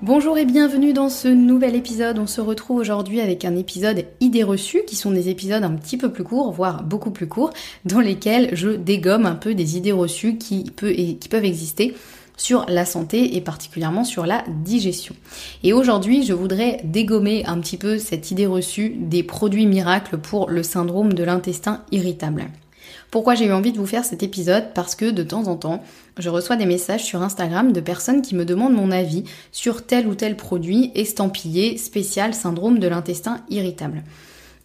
[0.00, 2.20] Bonjour et bienvenue dans ce nouvel épisode.
[2.20, 5.96] On se retrouve aujourd'hui avec un épisode idées reçues, qui sont des épisodes un petit
[5.96, 7.52] peu plus courts, voire beaucoup plus courts,
[7.84, 11.96] dans lesquels je dégomme un peu des idées reçues qui, peuvent exister
[12.36, 15.16] sur la santé et particulièrement sur la digestion.
[15.64, 20.48] Et aujourd'hui, je voudrais dégommer un petit peu cette idée reçue des produits miracles pour
[20.48, 22.46] le syndrome de l'intestin irritable.
[23.10, 25.82] Pourquoi j'ai eu envie de vous faire cet épisode Parce que de temps en temps,
[26.18, 30.06] je reçois des messages sur Instagram de personnes qui me demandent mon avis sur tel
[30.08, 34.02] ou tel produit estampillé spécial syndrome de l'intestin irritable.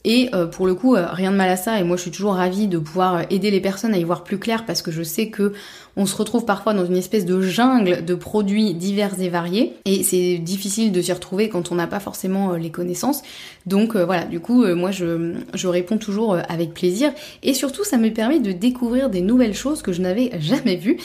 [0.06, 1.80] Et euh, pour le coup, euh, rien de mal à ça.
[1.80, 4.24] Et moi, je suis toujours ravie de pouvoir euh, aider les personnes à y voir
[4.24, 5.54] plus clair parce que je sais que
[5.96, 9.74] on se retrouve parfois dans une espèce de jungle de produits divers et variés.
[9.86, 13.22] Et c'est difficile de s'y retrouver quand on n'a pas forcément les connaissances.
[13.66, 17.12] Donc voilà, du coup, moi, je, je réponds toujours avec plaisir.
[17.44, 20.98] Et surtout, ça me permet de découvrir des nouvelles choses que je n'avais jamais vues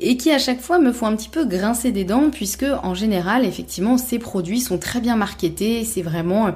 [0.00, 2.94] et qui à chaque fois me font un petit peu grincer des dents puisque en
[2.94, 5.84] général, effectivement, ces produits sont très bien marketés.
[5.84, 6.50] C'est vraiment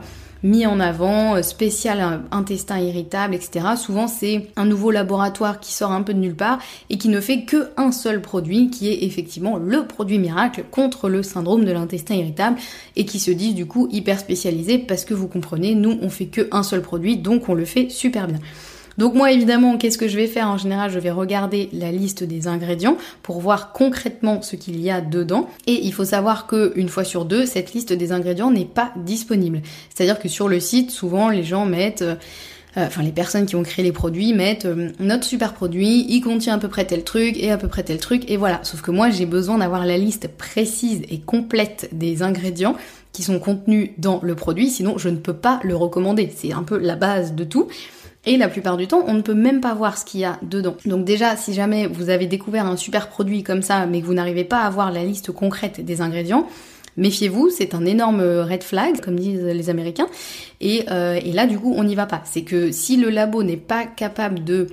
[0.47, 3.67] mis en avant, euh, spécial intestin irritable, etc.
[3.77, 6.59] Souvent c'est un nouveau laboratoire qui sort un peu de nulle part
[6.89, 11.09] et qui ne fait que un seul produit qui est effectivement le produit miracle contre
[11.09, 12.59] le syndrome de l'intestin irritable
[12.95, 16.27] et qui se disent du coup hyper spécialisé parce que vous comprenez, nous on fait
[16.27, 18.39] que un seul produit donc on le fait super bien.
[18.99, 20.49] Donc moi évidemment, qu'est-ce que je vais faire?
[20.49, 24.91] En général, je vais regarder la liste des ingrédients pour voir concrètement ce qu'il y
[24.91, 25.49] a dedans.
[25.67, 28.93] Et il faut savoir que une fois sur deux, cette liste des ingrédients n'est pas
[28.97, 29.63] disponible.
[29.95, 32.17] C'est-à-dire que sur le site, souvent les gens mettent euh,
[32.77, 36.55] enfin les personnes qui ont créé les produits mettent euh, notre super produit, il contient
[36.55, 38.61] à peu près tel truc et à peu près tel truc et voilà.
[38.63, 42.77] Sauf que moi j'ai besoin d'avoir la liste précise et complète des ingrédients
[43.13, 46.31] qui sont contenus dans le produit, sinon je ne peux pas le recommander.
[46.37, 47.69] C'est un peu la base de tout.
[48.27, 50.39] Et la plupart du temps, on ne peut même pas voir ce qu'il y a
[50.43, 50.77] dedans.
[50.85, 54.15] Donc déjà, si jamais vous avez découvert un super produit comme ça, mais que vous
[54.15, 56.49] n'arrivez pas à voir la liste concrète des ingrédients,
[56.97, 60.09] méfiez-vous, c'est un énorme red flag, comme disent les Américains.
[60.61, 62.23] Et, euh, là, du coup, on n'y va pas.
[62.25, 64.67] C'est que si le labo n'est pas capable de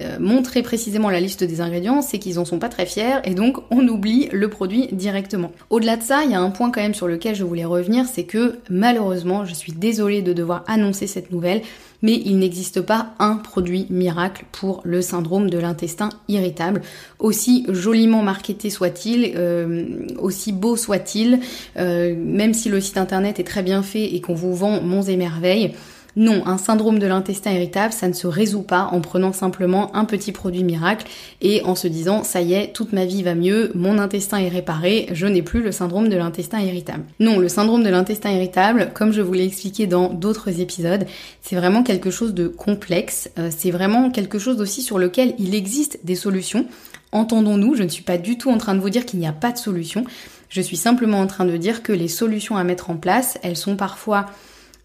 [0.00, 3.34] euh, montrer précisément la liste des ingrédients, c'est qu'ils en sont pas très fiers et
[3.34, 5.52] donc on oublie le produit directement.
[5.70, 8.06] Au-delà de ça, il y a un point quand même sur lequel je voulais revenir,
[8.06, 11.62] c'est que malheureusement, je suis désolée de devoir annoncer cette nouvelle,
[12.02, 16.82] mais il n'existe pas un produit miracle pour le syndrome de l'intestin irritable.
[17.20, 19.86] Aussi joliment marketé soit-il, euh,
[20.18, 21.38] aussi beau soit-il,
[21.78, 25.02] euh, même si le site internet est très bien fait et qu'on vous vend monts
[25.02, 25.72] et merveilles,
[26.16, 30.04] non, un syndrome de l'intestin irritable, ça ne se résout pas en prenant simplement un
[30.04, 31.06] petit produit miracle
[31.40, 34.48] et en se disant ça y est, toute ma vie va mieux, mon intestin est
[34.48, 37.04] réparé, je n'ai plus le syndrome de l'intestin irritable.
[37.18, 41.04] Non, le syndrome de l'intestin irritable, comme je vous l'ai expliqué dans d'autres épisodes,
[41.42, 45.54] c'est vraiment quelque chose de complexe, euh, c'est vraiment quelque chose aussi sur lequel il
[45.54, 46.66] existe des solutions.
[47.10, 49.32] Entendons-nous, je ne suis pas du tout en train de vous dire qu'il n'y a
[49.32, 50.04] pas de solution.
[50.48, 53.56] Je suis simplement en train de dire que les solutions à mettre en place, elles
[53.56, 54.26] sont parfois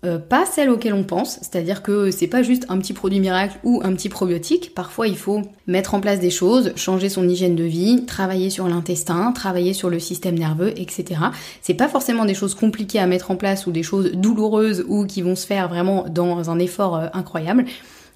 [0.06, 3.60] euh, pas celles auxquelles on pense, c'est-à-dire que c'est pas juste un petit produit miracle
[3.66, 4.74] ou un petit probiotique.
[4.74, 8.70] Parfois, il faut mettre en place des choses, changer son hygiène de vie, travailler sur
[8.70, 11.20] l'intestin, travailler sur le système nerveux, etc.
[11.62, 15.06] C'est pas forcément des choses compliquées à mettre en place ou des choses douloureuses ou
[15.06, 17.66] qui vont se faire vraiment dans un effort euh, incroyable.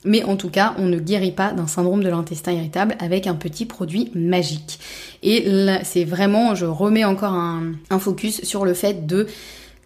[0.05, 3.35] Mais en tout cas, on ne guérit pas d'un syndrome de l'intestin irritable avec un
[3.35, 4.79] petit produit magique.
[5.21, 5.47] Et
[5.83, 9.27] c'est vraiment, je remets encore un focus sur le fait de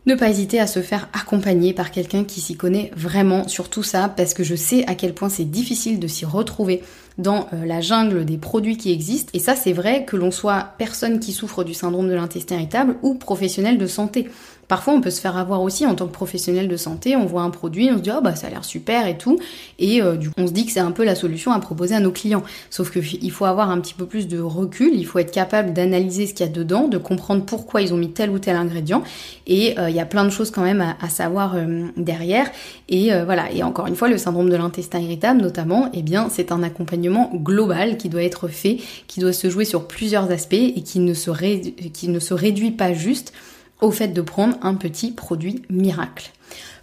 [0.07, 3.83] ne pas hésiter à se faire accompagner par quelqu'un qui s'y connaît vraiment sur tout
[3.83, 6.81] ça, parce que je sais à quel point c'est difficile de s'y retrouver
[7.17, 9.31] dans euh, la jungle des produits qui existent.
[9.33, 12.95] Et ça, c'est vrai que l'on soit personne qui souffre du syndrome de l'intestin irritable
[13.01, 14.29] ou professionnel de santé.
[14.67, 17.15] Parfois, on peut se faire avoir aussi en tant que professionnel de santé.
[17.15, 19.39] On voit un produit, on se dit oh bah ça a l'air super et tout,
[19.79, 21.95] et euh, du coup, on se dit que c'est un peu la solution à proposer
[21.95, 22.43] à nos clients.
[22.69, 24.91] Sauf que il faut avoir un petit peu plus de recul.
[24.93, 27.97] Il faut être capable d'analyser ce qu'il y a dedans, de comprendre pourquoi ils ont
[27.97, 29.03] mis tel ou tel ingrédient.
[29.45, 32.49] Et euh, il y a plein de choses quand même à, savoir euh, derrière.
[32.89, 33.51] Et voilà.
[33.51, 37.31] Et encore une fois, le syndrome de l'intestin irritable, notamment, eh bien, c'est un accompagnement
[37.33, 38.77] global qui doit être fait,
[39.07, 43.33] qui doit se jouer sur plusieurs aspects et qui ne se réduit pas juste
[43.81, 46.31] au fait de prendre un petit produit miracle.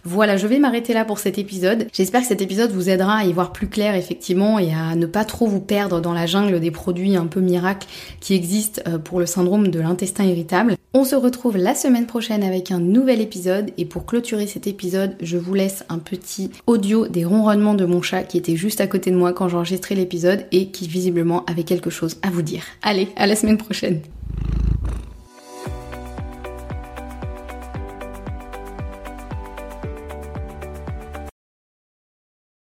[0.07, 1.87] Voilà, je vais m'arrêter là pour cet épisode.
[1.91, 5.07] J'espère que cet épisode vous aidera à y voir plus clair effectivement et à ne
[5.07, 7.87] pas trop vous perdre dans la jungle des produits un peu miracles
[8.19, 10.75] qui existent euh, pour le syndrome de l'intestin irritable.
[10.93, 15.15] On se retrouve la semaine prochaine avec un nouvel épisode et pour clôturer cet épisode,
[15.21, 18.87] je vous laisse un petit audio des ronronnements de mon chat qui était juste à
[18.87, 22.63] côté de moi quand j'enregistrais l'épisode et qui visiblement avait quelque chose à vous dire.
[22.83, 24.01] Allez, à la semaine prochaine.